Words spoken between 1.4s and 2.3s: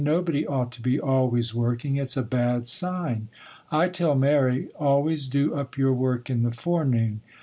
working; it's a